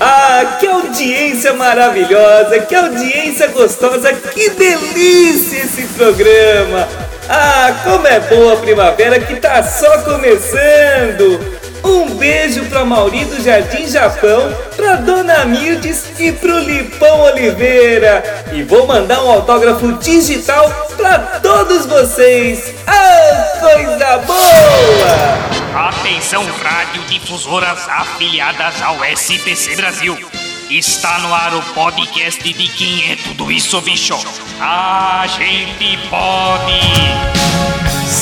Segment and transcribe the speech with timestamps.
[0.00, 6.88] Ah, que audiência maravilhosa, que audiência gostosa, que delícia esse programa!
[7.28, 11.51] Ah, como é boa a primavera que tá só começando!
[11.84, 18.22] Um beijo para Mauri do Jardim Japão, para Dona Mirdes e pro Lipão Oliveira.
[18.52, 22.72] E vou mandar um autógrafo digital para todos vocês.
[22.86, 25.88] Ah, coisa boa!
[25.88, 30.16] Atenção, radiodifusoras afiliadas ao SPC Brasil.
[30.70, 34.18] Está no ar o podcast de quem é tudo isso, bicho.
[34.60, 37.41] A gente pode.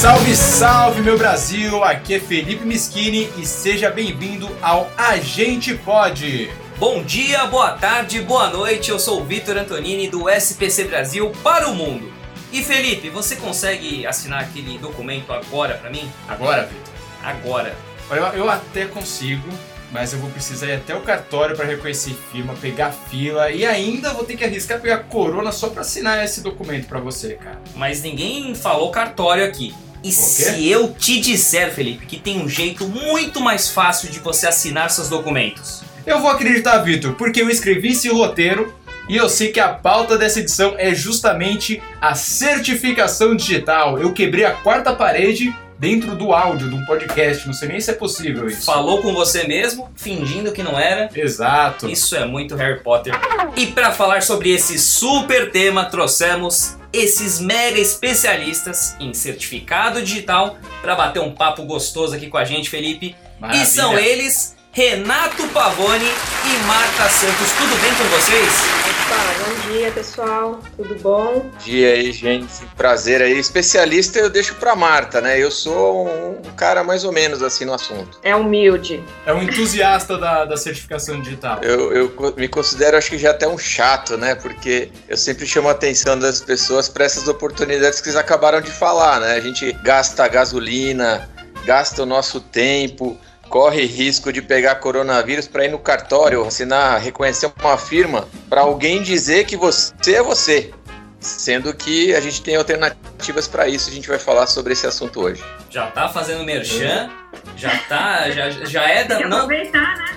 [0.00, 1.84] Salve, salve, meu Brasil!
[1.84, 6.50] Aqui é Felipe Mischini e seja bem-vindo ao Agente Pode.
[6.78, 8.90] Bom dia, boa tarde, boa noite.
[8.90, 12.10] Eu sou o Vitor Antonini do SPC Brasil para o mundo.
[12.50, 16.10] E Felipe, você consegue assinar aquele documento agora para mim?
[16.26, 16.94] Agora, Vitor?
[17.22, 17.76] Agora.
[18.10, 19.50] Eu, eu até consigo,
[19.92, 24.14] mas eu vou precisar ir até o cartório para reconhecer firma, pegar fila e ainda
[24.14, 27.60] vou ter que arriscar pegar corona só para assinar esse documento para você, cara.
[27.74, 29.74] Mas ninguém falou cartório aqui.
[30.02, 34.46] E se eu te disser, Felipe, que tem um jeito muito mais fácil de você
[34.46, 35.82] assinar seus documentos?
[36.06, 38.74] Eu vou acreditar, Vitor, porque eu escrevi esse roteiro
[39.08, 43.98] e eu sei que a pauta dessa edição é justamente a certificação digital.
[43.98, 47.46] Eu quebrei a quarta parede dentro do áudio de um podcast.
[47.46, 48.66] Não sei nem se é possível isso.
[48.66, 51.08] Falou com você mesmo, fingindo que não era.
[51.14, 51.88] Exato.
[51.88, 53.14] Isso é muito Harry Potter.
[53.56, 60.94] E para falar sobre esse super tema, trouxemos esses mega especialistas em certificado digital para
[60.94, 63.16] bater um papo gostoso aqui com a gente, Felipe.
[63.40, 63.62] Maravilha.
[63.62, 67.52] E são eles Renato Pavone e Marta Santos.
[67.58, 68.89] Tudo bem com vocês?
[69.10, 70.60] Opa, bom dia, pessoal.
[70.76, 71.40] Tudo bom?
[71.40, 72.64] Bom dia aí, gente.
[72.76, 73.36] Prazer aí.
[73.36, 75.42] Especialista eu deixo pra Marta, né?
[75.42, 78.20] Eu sou um cara mais ou menos assim no assunto.
[78.22, 79.02] É humilde.
[79.26, 81.58] É um entusiasta da, da certificação digital.
[81.60, 84.36] Eu, eu me considero, acho que já até um chato, né?
[84.36, 88.70] Porque eu sempre chamo a atenção das pessoas para essas oportunidades que eles acabaram de
[88.70, 89.32] falar, né?
[89.32, 91.28] A gente gasta gasolina,
[91.64, 93.18] gasta o nosso tempo
[93.50, 99.02] corre risco de pegar coronavírus para ir no cartório, assinar, reconhecer uma firma, para alguém
[99.02, 100.72] dizer que você é você.
[101.18, 105.20] Sendo que a gente tem alternativas para isso, a gente vai falar sobre esse assunto
[105.20, 105.44] hoje.
[105.68, 107.10] Já tá fazendo merchan,
[107.56, 109.20] já tá, já, já é da.
[109.28, 109.70] Não, né?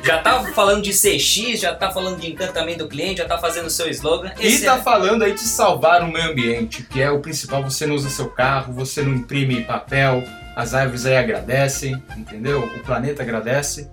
[0.03, 3.69] Já tá falando de CX, já tá falando de encantamento do cliente, já tá fazendo
[3.69, 4.31] seu slogan.
[4.39, 4.81] Esse e tá é...
[4.81, 7.63] falando aí de salvar o meio ambiente, que é o principal.
[7.63, 10.23] Você não usa seu carro, você não imprime papel,
[10.55, 12.63] as árvores aí agradecem, entendeu?
[12.63, 13.89] O planeta agradece.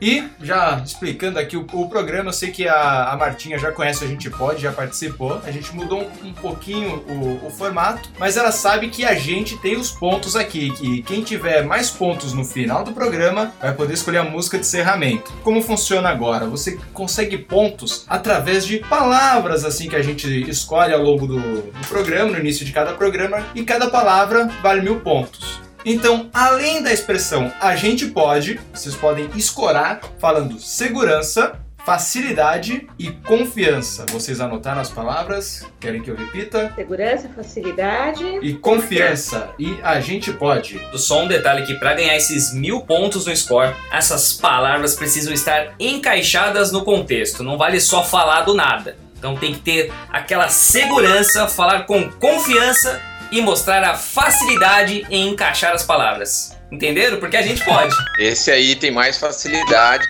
[0.00, 4.04] E já explicando aqui o, o, programa, eu sei que a, a Martinha já conhece,
[4.04, 5.40] a gente pode, já participou.
[5.44, 9.56] A gente mudou um, um pouquinho o, o, formato, mas ela sabe que a gente
[9.58, 13.94] tem os pontos aqui, que quem tiver mais pontos no final do programa vai poder
[13.94, 15.32] escolher a música de encerramento.
[15.42, 16.46] Como funciona agora?
[16.46, 21.88] Você consegue pontos através de palavras assim que a gente escolhe ao longo do, do
[21.88, 25.67] programa, no início de cada programa, e cada palavra vale mil pontos.
[25.90, 34.04] Então, além da expressão a gente pode, vocês podem escorar falando segurança, facilidade e confiança.
[34.10, 35.64] Vocês anotaram as palavras?
[35.80, 36.74] Querem que eu repita?
[36.74, 39.48] Segurança, facilidade e confiança.
[39.58, 40.78] E a gente pode.
[40.98, 45.74] Só um detalhe que para ganhar esses mil pontos no score, essas palavras precisam estar
[45.80, 47.42] encaixadas no contexto.
[47.42, 48.98] Não vale só falar do nada.
[49.16, 55.72] Então tem que ter aquela segurança, falar com confiança e mostrar a facilidade em encaixar
[55.72, 56.56] as palavras.
[56.70, 57.18] Entenderam?
[57.18, 57.94] Porque a gente pode.
[58.18, 60.06] Esse aí tem mais facilidade,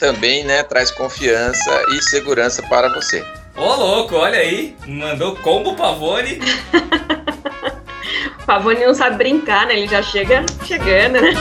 [0.00, 0.64] também, né?
[0.64, 3.24] Traz confiança e segurança para você.
[3.54, 4.74] Ô, louco, olha aí.
[4.86, 6.40] Mandou combo Pavone.
[8.46, 9.74] Pavone não sabe brincar, né?
[9.74, 11.34] Ele já chega chegando, né?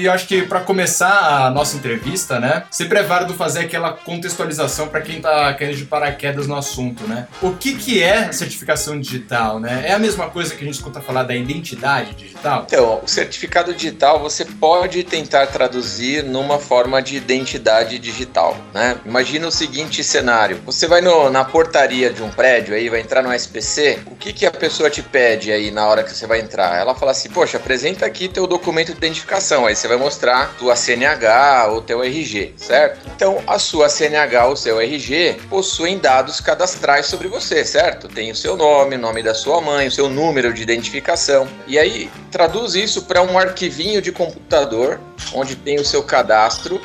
[0.00, 4.88] E acho que para começar a nossa entrevista, né, sempre é válido fazer aquela contextualização
[4.88, 7.28] para quem tá querendo de paraquedas no assunto, né?
[7.42, 9.84] O que que é certificação digital, né?
[9.86, 12.64] É a mesma coisa que a gente escuta falar da identidade digital?
[12.66, 18.96] Então, o certificado digital você pode tentar traduzir numa forma de identidade digital, né?
[19.04, 23.22] Imagina o seguinte cenário: você vai no, na portaria de um prédio aí, vai entrar
[23.22, 26.40] no SPC, o que que a pessoa te pede aí na hora que você vai
[26.40, 26.78] entrar?
[26.78, 30.76] Ela fala assim: "Poxa, apresenta aqui teu documento de identificação Aí você vai mostrar tua
[30.76, 33.08] CNH ou teu RG, certo?
[33.14, 38.08] Então, a sua CNH ou seu RG possuem dados cadastrais sobre você, certo?
[38.08, 41.48] Tem o seu nome, o nome da sua mãe, o seu número de identificação.
[41.66, 45.00] E aí, traduz isso para um arquivinho de computador
[45.32, 46.80] onde tem o seu cadastro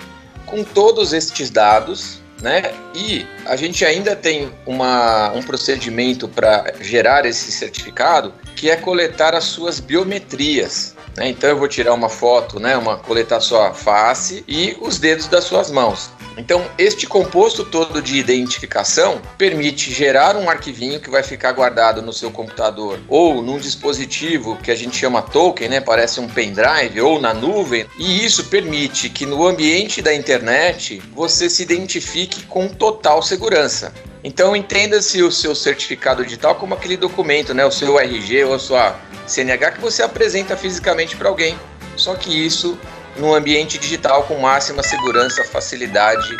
[0.46, 2.62] com todos estes dados né?
[2.94, 9.34] E a gente ainda tem uma, um procedimento para gerar esse certificado que é coletar
[9.34, 10.96] as suas biometrias.
[11.18, 11.30] Né?
[11.30, 12.78] Então eu vou tirar uma foto, né?
[12.78, 16.12] Uma coletar sua face e os dedos das suas mãos.
[16.38, 22.12] Então, este composto todo de identificação permite gerar um arquivinho que vai ficar guardado no
[22.12, 25.80] seu computador ou num dispositivo que a gente chama token, né?
[25.80, 27.86] Parece um pendrive ou na nuvem.
[27.98, 33.94] E isso permite que no ambiente da internet você se identifique com total segurança.
[34.24, 38.60] Então entenda-se o seu certificado digital como aquele documento, né, o seu RG ou a
[38.60, 41.56] sua CNH que você apresenta fisicamente para alguém.
[41.96, 42.78] Só que isso
[43.18, 46.36] no ambiente digital com máxima segurança, facilidade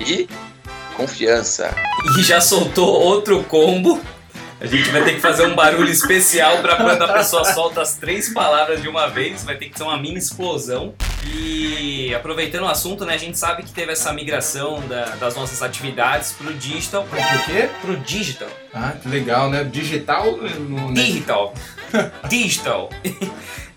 [0.00, 0.28] e
[0.96, 1.74] confiança.
[2.18, 4.00] E já soltou outro combo.
[4.58, 7.94] A gente vai ter que fazer um barulho especial para quando a pessoa solta as
[7.96, 9.44] três palavras de uma vez.
[9.44, 10.94] Vai ter que ser uma mini explosão.
[11.26, 13.12] E aproveitando o assunto, né?
[13.14, 17.04] A gente sabe que teve essa migração da- das nossas atividades pro digital.
[17.04, 17.68] Por quê?
[17.82, 18.48] Pro digital.
[18.72, 19.62] Ah, que legal, né?
[19.62, 20.24] Digital.
[20.38, 20.94] no-?
[20.94, 21.52] Digital.
[22.26, 22.88] Digital.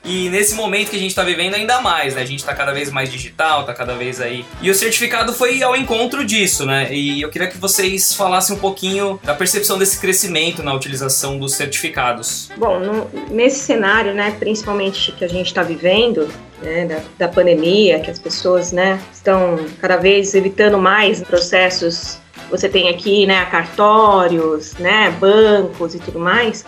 [0.03, 2.21] E nesse momento que a gente tá vivendo ainda mais, né?
[2.21, 4.45] A gente tá cada vez mais digital, tá cada vez aí.
[4.61, 6.87] E o certificado foi ao encontro disso, né?
[6.93, 11.53] E eu queria que vocês falassem um pouquinho da percepção desse crescimento na utilização dos
[11.53, 12.49] certificados.
[12.57, 16.29] Bom, no- nesse cenário, né, principalmente que a gente está vivendo,
[16.61, 22.19] né, da, da pandemia, que as pessoas, né, estão cada vez evitando mais processos.
[22.49, 26.65] Você tem aqui, né, cartórios, né, bancos e tudo mais.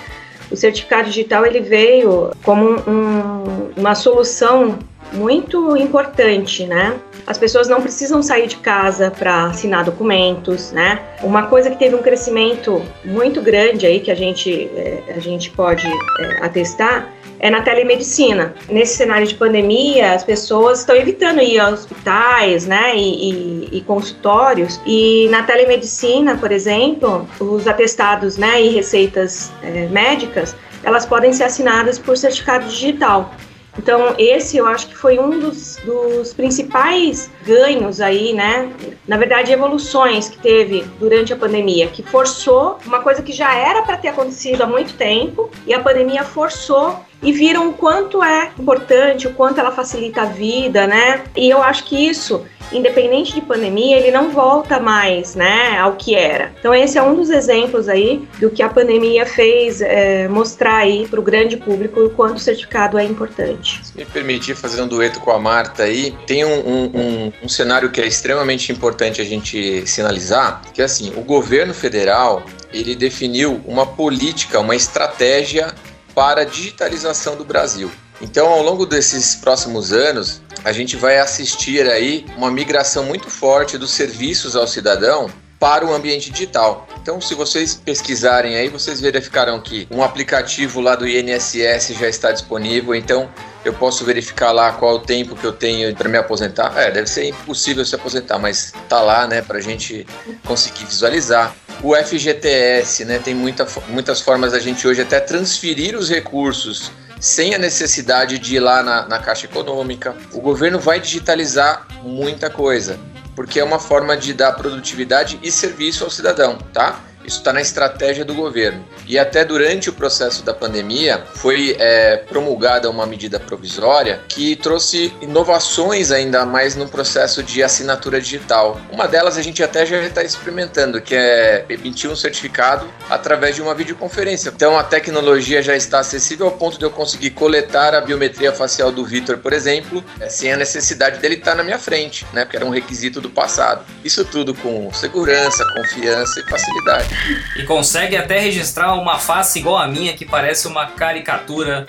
[0.51, 4.77] O certificado digital ele veio como um- uma solução
[5.13, 6.93] muito importante, né?
[7.27, 10.99] As pessoas não precisam sair de casa para assinar documentos, né?
[11.21, 15.49] Uma coisa que teve um crescimento muito grande aí que a gente eh, a gente
[15.51, 17.09] pode eh, atestar
[17.41, 18.53] é na telemedicina.
[18.69, 23.81] Nesse cenário de pandemia, as pessoas estão evitando ir a hospitais, né, e, e- e
[23.81, 24.79] consultórios.
[24.85, 31.45] E na telemedicina, por exemplo, os atestados, né, e receitas eh, médicas, elas podem ser
[31.45, 33.33] assinadas por certificado digital.
[33.77, 38.69] Então, esse eu acho que foi um dos, dos principais ganhos aí, né?
[39.07, 43.81] Na verdade, evoluções que teve durante a pandemia, que forçou uma coisa que já era
[43.83, 48.51] para ter acontecido há muito tempo, e a pandemia forçou e viram o quanto é
[48.57, 51.23] importante, o quanto ela facilita a vida, né?
[51.35, 56.15] E eu acho que isso, independente de pandemia, ele não volta mais, né, ao que
[56.15, 56.51] era.
[56.59, 61.07] Então esse é um dos exemplos aí do que a pandemia fez é, mostrar aí
[61.07, 63.79] para o grande público o quanto o certificado é importante.
[63.83, 67.49] Se me permitir fazer um dueto com a Marta aí, tem um, um- um- um
[67.49, 72.95] cenário que é extremamente importante a gente sinalizar, que é assim, o governo federal, ele
[72.95, 75.73] definiu uma política, uma estratégia
[76.13, 77.91] para a digitalização do Brasil.
[78.21, 83.77] Então, ao longo desses próximos anos, a gente vai assistir aí uma migração muito forte
[83.77, 85.29] dos serviços ao cidadão
[85.59, 86.87] para o ambiente digital.
[86.99, 92.31] Então, se vocês pesquisarem aí, vocês verificarão que um aplicativo lá do INSS já está
[92.31, 92.95] disponível.
[92.95, 93.29] Então,
[93.63, 96.75] eu posso verificar lá qual o tempo que eu tenho para me aposentar.
[96.77, 100.05] É, deve ser impossível se aposentar, mas tá lá, né, para a gente
[100.45, 101.55] conseguir visualizar.
[101.83, 107.55] O FGTS, né, tem muita, muitas formas da gente hoje até transferir os recursos sem
[107.55, 110.15] a necessidade de ir lá na, na Caixa Econômica.
[110.31, 112.99] O governo vai digitalizar muita coisa,
[113.35, 116.99] porque é uma forma de dar produtividade e serviço ao cidadão, tá?
[117.25, 118.85] Isso está na estratégia do governo.
[119.07, 125.13] E até durante o processo da pandemia foi é, promulgada uma medida provisória que trouxe
[125.21, 128.79] inovações ainda mais no processo de assinatura digital.
[128.91, 133.61] Uma delas a gente até já está experimentando, que é emitir um certificado através de
[133.61, 134.51] uma videoconferência.
[134.55, 138.91] Então a tecnologia já está acessível ao ponto de eu conseguir coletar a biometria facial
[138.91, 142.45] do Vitor, por exemplo, é, sem a necessidade dele estar na minha frente, né?
[142.45, 143.85] Porque era um requisito do passado.
[144.03, 147.10] Isso tudo com segurança, confiança e facilidade.
[147.55, 151.85] E consegue até registrar uma face igual a minha, que parece uma caricatura,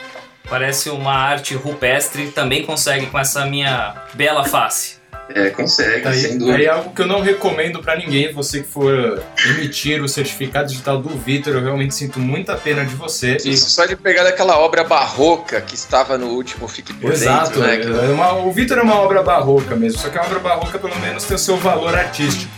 [0.48, 5.00] parece uma arte rupestre, também consegue com essa minha bela face.
[5.34, 8.30] É, consegue, Aí, aí é algo que eu não recomendo pra ninguém.
[8.34, 12.94] Você que for emitir o certificado digital do Vitor, eu realmente sinto muita pena de
[12.96, 13.38] você.
[13.42, 17.60] E- Isso só de pegar daquela obra barroca que estava no último Fique por Exato,
[17.60, 17.76] Dentro, né?
[17.78, 20.78] Que- é uma- o Vitor é uma obra barroca mesmo, só que a obra barroca
[20.78, 22.50] pelo menos tem o seu valor artístico.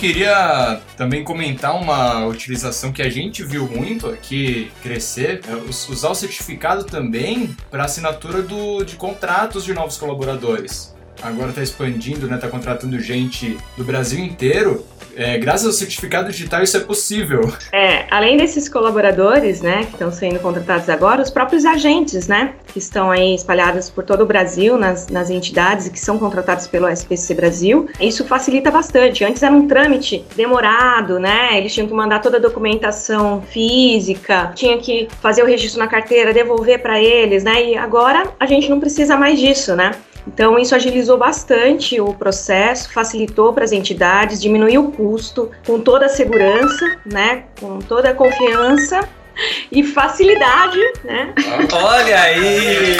[0.00, 6.08] Queria também comentar uma utilização que a gente viu muito aqui crescer, é us- usar
[6.08, 10.94] o certificado também para assinatura do, de contratos de novos colaboradores.
[11.22, 12.36] Agora está expandindo, né?
[12.36, 14.84] Tá contratando gente do Brasil inteiro.
[15.16, 17.52] É, graças ao certificado digital isso é possível.
[17.72, 22.78] É, além desses colaboradores, né, que estão sendo contratados agora, os próprios agentes, né, que
[22.78, 27.34] estão aí espalhados por todo o Brasil, nas, nas entidades que são contratados pelo SPC
[27.34, 29.24] Brasil, isso facilita bastante.
[29.24, 34.78] Antes era um trâmite demorado, né, eles tinham que mandar toda a documentação física, tinha
[34.78, 38.78] que fazer o registro na carteira, devolver para eles, né, e agora a gente não
[38.78, 39.92] precisa mais disso, né.
[40.26, 46.06] Então, isso agilizou bastante o processo, facilitou para as entidades, diminuiu o custo, com toda
[46.06, 49.08] a segurança, né, com toda a confiança
[49.72, 51.34] e facilidade, né?
[51.72, 52.96] Olha aí!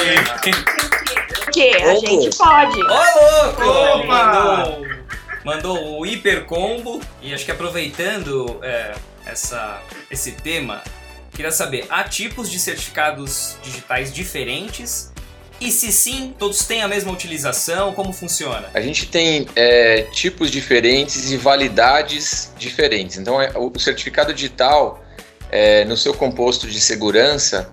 [1.51, 2.81] Porque a gente pode.
[2.81, 4.07] Ô, louco!
[4.07, 4.87] Mandou,
[5.45, 7.01] mandou o hiper combo.
[7.21, 8.95] E acho que aproveitando é,
[9.27, 10.83] essa, esse tema,
[11.35, 15.10] queria saber: há tipos de certificados digitais diferentes?
[15.61, 17.93] E se sim, todos têm a mesma utilização?
[17.93, 18.71] Como funciona?
[18.73, 23.19] A gente tem é, tipos diferentes e validades diferentes.
[23.19, 25.05] Então, é, o certificado digital,
[25.51, 27.71] é, no seu composto de segurança,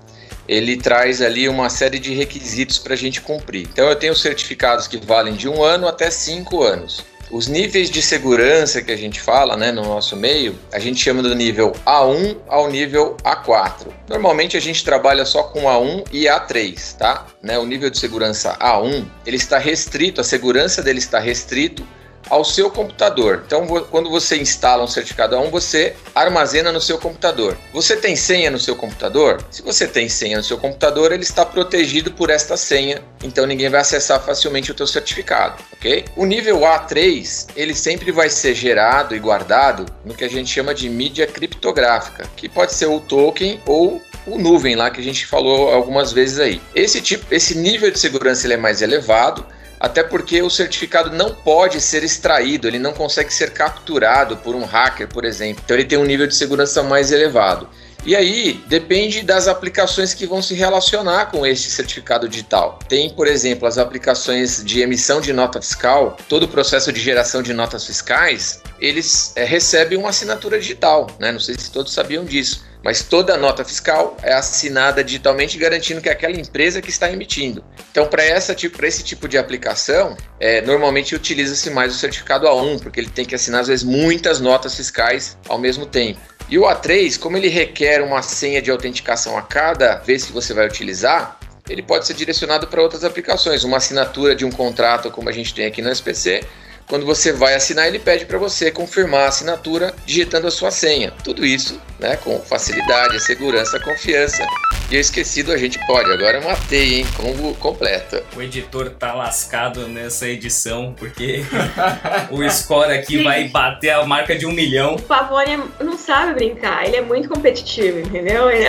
[0.48, 3.68] ele traz ali uma série de requisitos para a gente cumprir.
[3.72, 7.06] Então, eu tenho certificados que valem de um ano até cinco anos.
[7.30, 11.22] Os níveis de segurança que a gente fala né, no nosso meio, a gente chama
[11.22, 13.88] do nível A1 ao nível A4.
[14.08, 17.26] Normalmente a gente trabalha só com A1 e A3, tá?
[17.42, 21.86] Né, o nível de segurança A1, ele está restrito, a segurança dele está restrito
[22.30, 23.44] ao seu computador.
[23.46, 27.58] Então, quando você instala um certificado A1, você armazena no seu computador.
[27.74, 29.44] Você tem senha no seu computador?
[29.52, 33.70] Se você tem senha no seu computador, ele está protegido por esta senha, então ninguém
[33.70, 36.06] vai acessar facilmente o teu certificado, ok?
[36.16, 40.74] O nível A3, ele sempre vai ser gerado e guardado no que a gente chama
[40.74, 45.26] de mídia criptográfica, que pode ser o token ou o nuvem lá que a gente
[45.26, 46.62] falou algumas vezes aí.
[46.76, 49.46] Esse tipo, esse nível de segurança ele é mais elevado,
[49.80, 54.66] até porque o certificado não pode ser extraído, ele não consegue ser capturado por um
[54.66, 55.62] hacker, por exemplo.
[55.64, 57.70] Então ele tem um nível de segurança mais elevado.
[58.06, 62.80] E aí depende das aplicações que vão se relacionar com este certificado digital.
[62.88, 67.42] Tem, por exemplo, as aplicações de emissão de nota fiscal, todo o processo de geração
[67.42, 71.32] de notas fiscais, eles é, recebem uma assinatura digital, né?
[71.32, 72.66] Não sei se todos sabiam disso.
[72.84, 77.64] Mas toda nota fiscal é assinada digitalmente, garantindo que é aquela empresa que está emitindo.
[77.92, 78.24] Então, para
[78.56, 83.26] tipo, esse tipo de aplicação, é, normalmente utiliza-se mais o certificado A1, porque ele tem
[83.26, 86.20] que assinar, às vezes, muitas notas fiscais ao mesmo tempo.
[86.50, 90.54] E o A3, como ele requer uma senha de autenticação a cada vez que você
[90.54, 91.38] vai utilizar,
[91.70, 93.66] ele pode ser direcionado para outras aplicações.
[93.66, 96.46] Uma assinatura de um contrato, como a gente tem aqui no SPC,
[96.88, 101.12] quando você vai assinar, ele pede para você confirmar a assinatura digitando a sua senha.
[101.24, 104.46] Tudo isso né, com facilidade, segurança, confiança.
[104.90, 107.08] E eu esqueci do a gente pode, agora eu matei, hein?
[107.18, 108.24] Combo completa.
[108.34, 111.44] O editor tá lascado nessa edição, porque
[112.32, 114.96] o score aqui vai bater a marca de um milhão.
[114.96, 118.50] O Pavone não sabe brincar, ele é muito competitivo, entendeu?
[118.50, 118.66] Ele,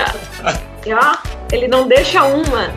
[0.85, 1.17] e, ó,
[1.53, 2.75] ele não deixa uma.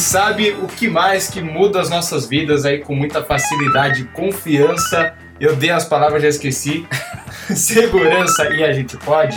[0.00, 5.14] Sabe o que mais que muda as nossas vidas aí com muita facilidade e confiança?
[5.38, 6.86] Eu dei as palavras, já esqueci.
[7.54, 9.36] Segurança e a gente pode?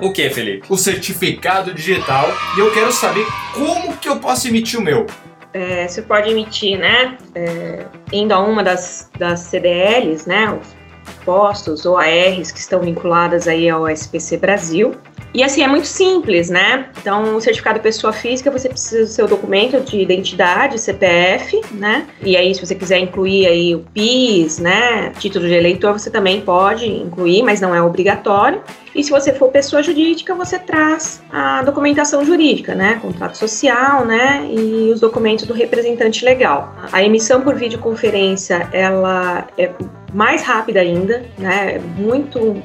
[0.00, 0.66] O que, Felipe?
[0.68, 2.28] O certificado digital.
[2.56, 5.06] E eu quero saber como que eu posso emitir o meu.
[5.54, 7.16] É, você pode emitir, né?
[7.34, 10.50] é, indo a uma das, das CDLs, né?
[10.50, 14.94] Os postos ou ARs que estão vinculadas aí ao SPC Brasil.
[15.34, 16.86] E assim, é muito simples, né?
[17.00, 22.06] Então, o certificado pessoa física, você precisa do seu documento de identidade, CPF, né?
[22.22, 25.10] E aí, se você quiser incluir aí o PIS, né?
[25.18, 28.60] Título de eleitor, você também pode incluir, mas não é obrigatório.
[28.94, 32.98] E se você for pessoa jurídica, você traz a documentação jurídica, né?
[33.00, 34.46] Contrato social, né?
[34.50, 36.76] E os documentos do representante legal.
[36.92, 39.70] A emissão por videoconferência, ela é
[40.12, 41.80] mais rápida ainda, né?
[41.96, 42.62] Muito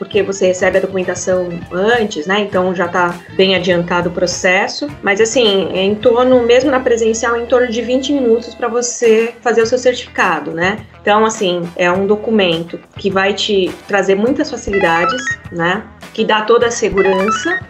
[0.00, 2.40] porque você recebe a documentação antes, né?
[2.40, 4.88] Então já está bem adiantado o processo.
[5.02, 9.34] Mas assim, é em torno, mesmo na presencial, em torno de 20 minutos para você
[9.42, 10.78] fazer o seu certificado, né?
[11.02, 15.84] Então, assim, é um documento que vai te trazer muitas facilidades, né?
[16.14, 17.60] Que dá toda a segurança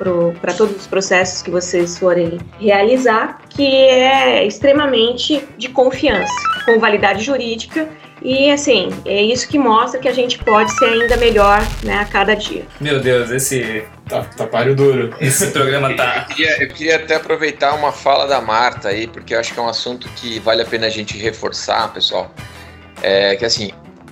[0.41, 6.33] para todos os processos que vocês forem realizar, que é extremamente de confiança,
[6.65, 7.89] com validade jurídica
[8.23, 12.05] e assim, é isso que mostra que a gente pode ser ainda melhor né, a
[12.05, 12.65] cada dia.
[12.81, 15.15] Meu Deus, esse, Tá, tá páreo duro.
[15.21, 16.27] esse programa tá.
[16.29, 19.61] Eu queria, eu queria até aproveitar uma fala da Marta aí, porque eu acho que
[19.61, 22.35] é um assunto que vale a pena a gente reforçar, pessoal.
[23.01, 23.71] É que assim,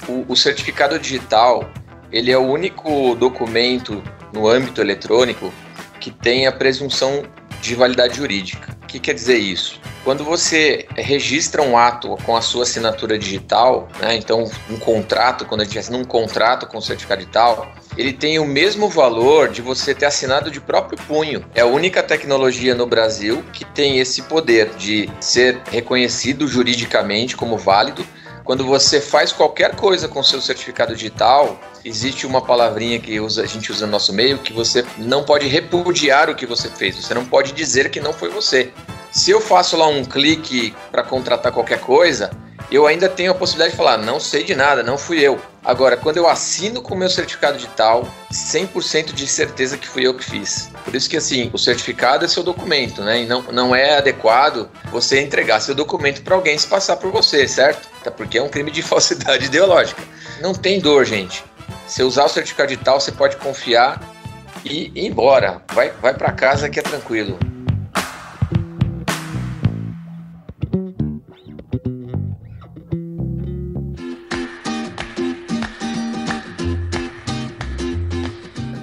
[0.08, 1.68] o, o certificado digital
[2.12, 5.52] ele é o único documento no âmbito eletrônico
[5.98, 7.24] que tem a presunção
[7.60, 8.76] de validade jurídica.
[8.84, 9.80] O que quer dizer isso?
[10.08, 15.60] Quando você registra um ato com a sua assinatura digital, né, então um contrato, quando
[15.60, 19.60] a gente assina um contrato com o certificado digital, ele tem o mesmo valor de
[19.60, 21.44] você ter assinado de próprio punho.
[21.54, 27.58] É a única tecnologia no Brasil que tem esse poder de ser reconhecido juridicamente como
[27.58, 28.02] válido
[28.48, 33.46] quando você faz qualquer coisa com seu certificado digital, existe uma palavrinha que usa, a
[33.46, 36.96] gente usa no nosso meio que você não pode repudiar o que você fez.
[36.96, 38.72] Você não pode dizer que não foi você.
[39.10, 42.30] Se eu faço lá um clique para contratar qualquer coisa,
[42.70, 45.40] eu ainda tenho a possibilidade de falar, não sei de nada, não fui eu.
[45.64, 50.14] Agora, quando eu assino com o meu certificado digital, 100% de certeza que fui eu
[50.14, 50.70] que fiz.
[50.84, 53.22] Por isso que, assim, o certificado é seu documento, né?
[53.22, 57.48] E não, não é adequado você entregar seu documento para alguém se passar por você,
[57.48, 57.88] certo?
[58.00, 60.02] Até porque é um crime de falsidade ideológica.
[60.40, 61.42] Não tem dor, gente.
[61.86, 63.98] Se usar o certificado digital, você pode confiar
[64.62, 65.62] e ir embora.
[65.72, 67.38] Vai, vai para casa que é tranquilo.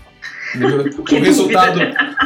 [0.56, 1.80] O resultado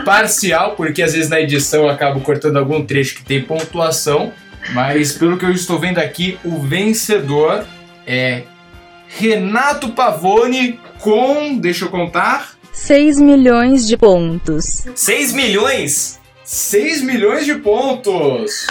[0.05, 4.33] parcial, porque às vezes na edição eu acabo cortando algum trecho que tem pontuação,
[4.73, 7.65] mas pelo que eu estou vendo aqui, o vencedor
[8.07, 8.45] é
[9.19, 14.85] Renato Pavone com, deixa eu contar, 6 milhões de pontos.
[14.95, 16.21] 6 milhões?
[16.45, 18.67] 6 milhões de pontos!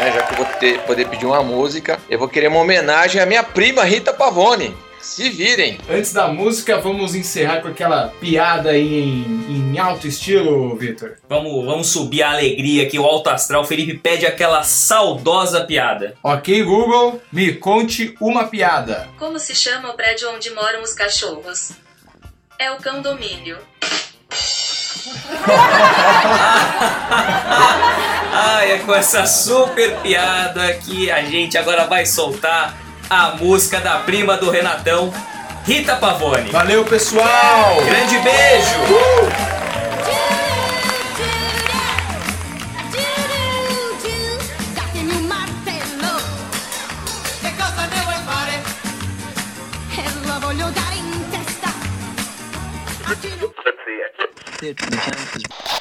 [0.00, 3.20] É, já que eu vou ter, poder pedir uma música, eu vou querer uma homenagem
[3.22, 4.74] à minha prima Rita Pavone.
[5.02, 5.78] Se virem.
[5.90, 11.18] Antes da música, vamos encerrar com aquela piada aí em, em alto estilo, Victor.
[11.28, 13.62] Vamos, vamos subir a alegria aqui, o alto astral.
[13.62, 16.14] O Felipe pede aquela saudosa piada.
[16.22, 19.08] Ok, Google, me conte uma piada.
[19.18, 21.72] Como se chama o prédio onde moram os cachorros?
[22.56, 23.58] É o condomínio.
[28.34, 33.98] Ai, é com essa super piada que a gente agora vai soltar a música da
[33.98, 35.12] prima do Renatão,
[35.64, 36.50] Rita Pavone.
[36.50, 37.76] Valeu, pessoal!
[37.84, 38.78] Grande beijo!
[38.90, 39.52] Uh!
[53.64, 54.00] Let's see
[54.64, 54.78] it.
[55.36, 55.72] is